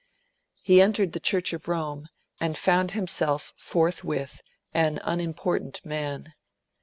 [0.63, 2.07] He entered the Church of Rome,
[2.39, 4.41] and found himself forthwith
[4.73, 6.33] an unimportant man.